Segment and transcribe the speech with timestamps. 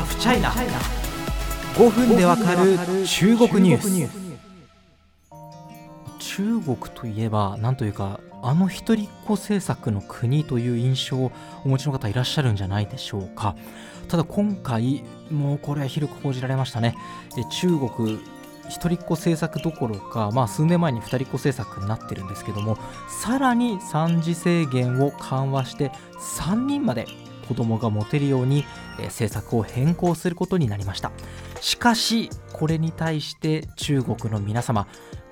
[0.00, 0.50] ハフチャイナ
[1.74, 4.10] 5分でわかる中国ニュース。
[6.18, 11.32] 中国といえばなんというかあの一人っ子政策の国という印象を
[11.66, 13.56] お持ちの方いらっしゃるんじゃないでしょうか。
[14.08, 16.96] ただ今回もうこれは広く報じられましたね。
[17.60, 18.20] 中国
[18.70, 22.78] 一人っ子政策どころか、まあ、数年前に二人っ子政策になってるんですけども
[23.08, 25.90] さらに産児制限を緩和して
[26.38, 27.06] 3人まで
[27.50, 28.64] 子供が持てるように、
[29.00, 31.10] え政策を変更することになりました。
[31.60, 34.86] しかしこれに対して中国の皆様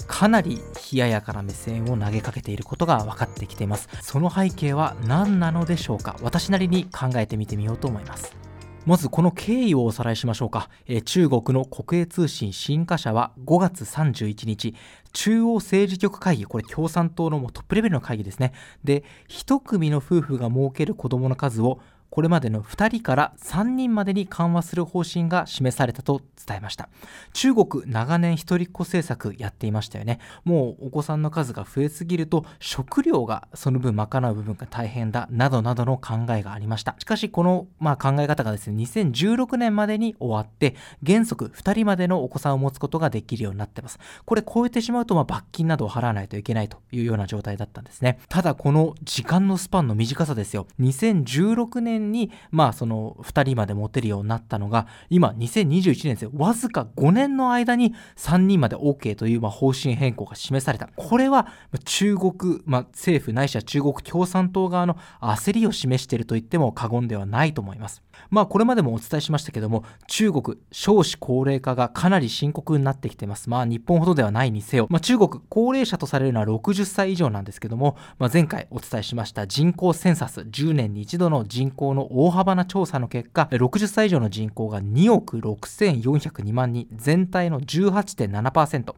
[0.09, 0.59] かなり
[0.93, 3.89] 冷ややかな目線を投げかけていることが分かってきています。
[4.03, 6.17] その背景は何なのでしょうか？
[6.21, 8.37] 私なりに考えてみてみようと思います。
[8.85, 10.71] まずこの経緯をおさらいしましょうか、
[11.05, 14.75] 中国の国営通信新華社は5月31日
[15.13, 18.55] 中央政治局会議これ共産党のトップレベルの会議ですね。
[18.85, 21.81] で一組の夫婦が設ける子どもの数を
[22.11, 26.89] これまでの2人から3人までに緩和する方針が示されたと伝えました。
[27.33, 30.19] 中国長年一人っ子政策やっていましたよね。
[30.45, 36.95] もうお子さんの数が増えすぎると食料がその分賄う部分が大変だなどなどの考えがありました。
[36.99, 43.99] しかしこの、まあ、考え方がですね2016年までに終わって原則2人までのお子さんを持つことができるようになってます。
[44.25, 48.19] これ超えてしまうとま罰金などを払わないといけないというような状態だったんですね。
[48.29, 50.67] ただこの時間のスパンの短さですよ。
[50.81, 56.31] 2016年に、まあ、その2人まで持てるようになったのが、今、2021年ですよ。
[56.35, 60.89] わずか5年の間に3人まで OK という、まあ、方針変更が示された。
[60.97, 61.49] これは、
[61.85, 68.03] 中国、まあ、政府ないしは中国共産党側の焦りを示していると言っても過言ではないと思います。
[68.31, 73.49] まあ、これまでもお伝えしましたけども、中国、少子高齢化がかなり深刻になってきてます。
[73.49, 88.95] まあ、日本ほどではないにせよ、まあ、中国、高齢者とされるのは60歳以上なんですけども、まあ、前回お伝えしました人口センサス、10年に一度の人口の大幅な調査の結果、60歳以上の人口が2億6402万人、全体の18.7%。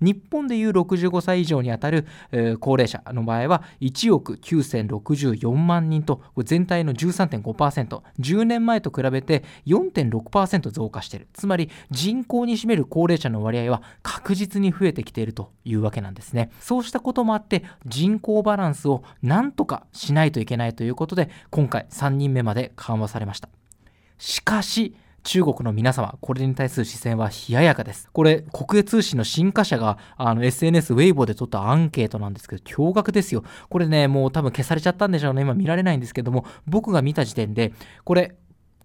[0.00, 11.28] 日本でいう65歳以上にあたる、えー、高齢者の場合は1億9064万人と全体の 13.5%10 年前と比べて4.6%増加している。
[11.32, 16.50] つまり人口に占める高齢者の割合は確実に増えてきているというわけなんですね。
[16.60, 23.48] そうしたこともあって人口バランスをなんとかしないといけないということで今回3人目まで緩和されました。
[24.18, 28.08] しかし中国の皆様、これに対する視線は冷ややかです。
[28.12, 33.42] これ、国営通信の新華社があの SNS、ウェイボーで取ったアンケートなんですけど、驚愕ですよ。
[33.70, 35.42] これね、もう多分消されちゃったんでしょうね。
[35.42, 37.72] 今見られないんですけども、僕が見た時点で、
[38.04, 38.36] これ、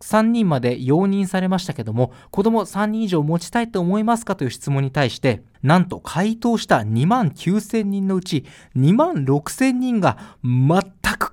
[0.02, 8.46] 3人まで容認されましたけども、子供3人以上持ちたいと思いますかという質問に対して、なんと回答した2万9000人のうち
[8.78, 10.72] 2万6000人が全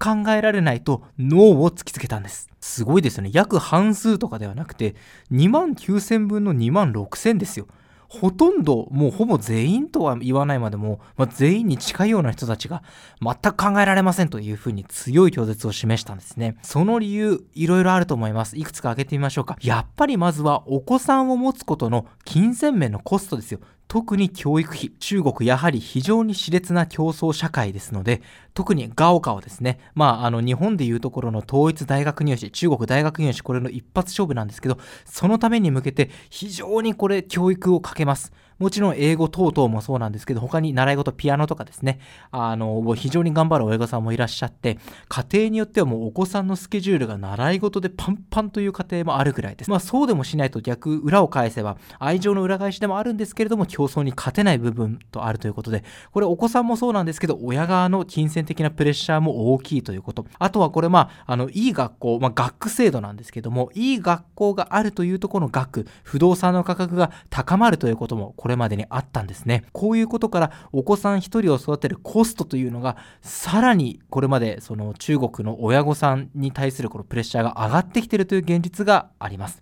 [0.07, 2.49] 考えられないとノーを突きつけたんです。
[2.61, 3.31] すごいですよね。
[3.33, 4.95] 約半数とかではなくて、
[5.33, 7.67] 2万9000分の2万6000ですよ。
[8.09, 12.85] ほとんど、もうほぼ全員とは言わないまでも、まあ、全員に近いような人たちが
[13.21, 16.57] 全く考えられませんというふうに強い拒絶を示したんですね。
[16.63, 18.57] その理由、いろいろあると思います。
[18.57, 19.57] いくつか挙げてみましょうか。
[19.61, 23.59] やっぱりまずはお子さんを持つことの金銭面のコストですよ。
[23.89, 24.91] 特に教育費。
[24.99, 28.23] 中国やはり非常に熾烈な競争社会ですので、
[28.55, 29.79] 特にガオカオですね。
[29.95, 38.33] まあ、あの、日本でいうところの統一大学入試、中国大学入試、これの一発勝負なんですけど、そのために向けて非常にこれ教育をかけます。
[38.59, 41.99] もちろん英語等々もそうなんですけど、他に習い事、ピアノとかですね、
[42.31, 44.79] あの、非常に頑張る親御さんもいらっしゃって、
[45.09, 49.71] 家庭によってはもうお子さんのスケジュールが習い事でパンパンという家庭もあるぐらいです。
[49.71, 60.27] まあそうでもしないと逆、裏を返せば、愛情の裏返しでもあるんですけれども、競争に勝てない部分とあるということで、これお子さんもそうなんですけど、親側の金銭的なプレッシャーも大きいということ。
[60.39, 69.65] あとはこれまあ、あの、いい学校、まあ学区制度なんですけども、いい学校があるというところの学、不動産の価格が高まるということもこれまでにあったんですね。
[69.73, 79.61] こういうことからお子さん1人を育てるコストというのがさらにこれまでその中国の親御さんに対するこのプレッシャーが上がってきているという現実があります。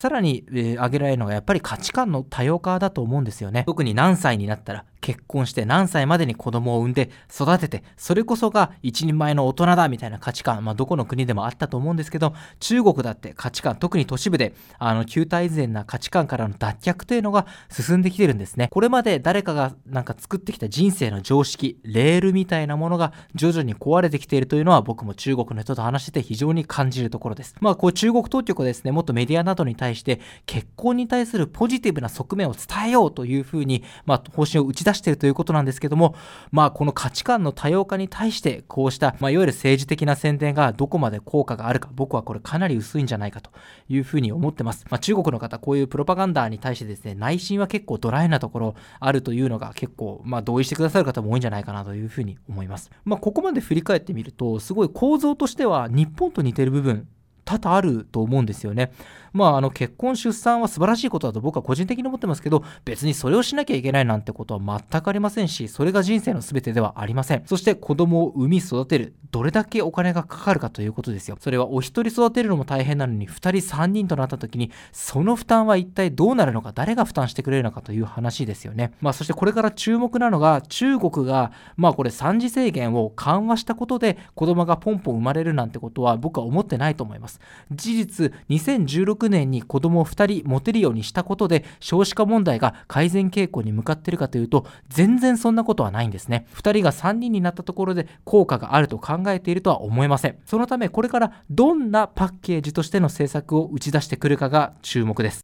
[0.00, 3.64] さらに、えー、挙げられるのがやっぱり価値観の多様化だと思うんですよね。
[3.66, 18.66] 特に何歳になったら結婚して何歳までに子供を産んで育てて、それこそが一人前の大人だみたいな価値観、まあ、どこの国でもあったと思うんですけど、中国だって価値観、特に都市部で、あの、旧態依然な価値観からの脱却というのが進んできてるんですね。
[18.72, 27.54] これまで誰かがなんか作ってきた人生の常識、レールみたいなものが徐々に壊れてきているというのは僕も中国の人と話してて非常に感じるところです。
[27.60, 36.14] まあ、こう中国当局はですね、もっとメディアなどに対して結婚に対するポジティブな側面を伝えようというふうに、まあ、方針を打ち出しているということなんですけども、
[36.50, 43.50] まあ、この価値観の多様化に対してこうした、まあ、いわゆる政治的な宣伝がどこまで効果があるか僕はこれかなり薄いんじゃないかと
[43.88, 57.08] いうふうに思ってます、まあ、中国の方こういうプロパガンダに対してですね内心は結構ドライなところあるというのが結構、まあ、同意してくださる方も多いんじゃないかなというふうに思います、まあ、ここまで振り返ってみるとすごい構造としては日本と似てる部分
[57.46, 58.92] 多々あると思うんですよね。
[59.32, 67.42] まあ、あの結婚出産は素晴らしいことだと僕は個人的に思ってますけど別にそれをしなきゃいけないなんてことは全くありませんしそれが人生の全てではありません。
[67.46, 69.14] そして子供を産み育てる。
[69.30, 71.36] どれだけお金がかかるかということですよ。
[71.38, 78.92] それはお一人育てるのも大変なのに2人3人となった時にその負担は一体どうなるのか誰が負担してくれるのかという話ですよね。
[79.00, 87.35] まあそしてこれから注目なのが中国がまあこれ産児制限を緩和したことで子供がポンポン生まれるなんてことは僕は思ってないと思います。
[87.70, 96.46] 事実2016年に子供を2人持てるようにしたことで少子化問題が改善傾向に向かってるかというと全然そんなことはないんですね。
[96.54, 100.38] 2人が3人になったところで効果があると考えているとは思えません。
[100.44, 105.40] そのためこれからどんなパッケージとしての政策を打ち出してくるかが注目です。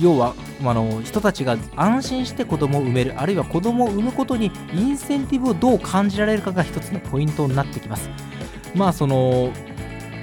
[0.00, 0.34] 要は
[0.64, 8.08] あの人たちが安心して子供を産めるあるいは子供を産むことにインセンティブをどう感じられるかが一つのポイントになってきます。
[8.74, 9.52] まあその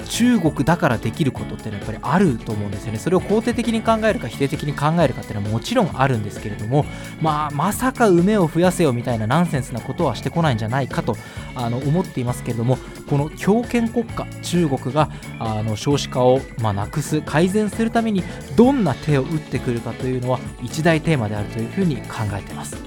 [0.10, 3.00] 中国だからできることってのはやっぱりあると思うんですよね。
[3.00, 6.86] それを肯定的に考えるか否定的に考えるかっていうのはもちろんあるんですけれども、
[7.22, 11.16] まあ、まさか梅を増やせよみたいなナンセンスなことはしてこないんじゃないかと
[11.56, 12.78] あの思っていますけれども、
[13.10, 15.10] この強権国家、中国が
[15.40, 18.24] あの少子化を、まあ、なくす、改善するために
[18.56, 22.78] どんな手を打ってくるかというのは一大テーマであるというふうに考えています。